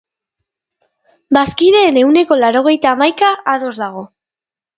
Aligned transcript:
Bazkideen 1.37 1.99
ehuneko 2.03 2.39
laurogeita 2.41 2.95
hamaika 2.95 3.31
ados 3.55 3.73
dago. 3.85 4.05